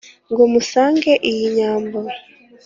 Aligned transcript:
ngo 0.31 0.43
musange 0.53 1.11
iyi 1.29 1.45
nyambo 1.55 1.99